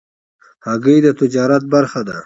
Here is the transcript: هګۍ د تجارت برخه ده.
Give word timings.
هګۍ 0.65 0.97
د 1.05 1.07
تجارت 1.19 1.63
برخه 1.73 2.01
ده. 2.07 2.17